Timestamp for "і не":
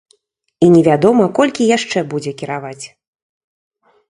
0.67-0.79